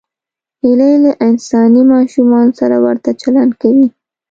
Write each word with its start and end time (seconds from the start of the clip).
هیلۍ 0.61 0.93
له 1.03 1.11
انساني 1.27 1.83
ماشومانو 1.93 2.51
سره 2.59 2.77
ورته 2.85 3.09
چلند 3.21 3.51
کوي 3.61 3.87